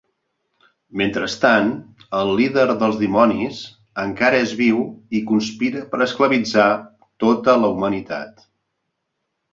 [1.01, 1.67] Mentrestant,
[2.19, 3.59] el líder dels dimonis
[4.05, 4.81] encara és viu
[5.19, 6.69] i conspira per esclavitzar
[7.27, 8.47] tota la humanitat.